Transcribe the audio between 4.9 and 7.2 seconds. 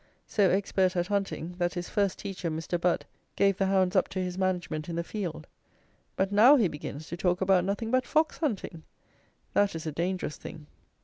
the field; but now he begins to